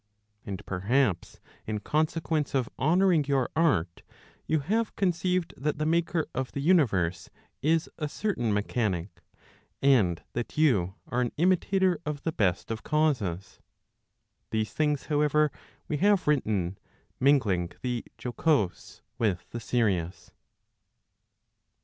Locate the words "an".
11.21-11.31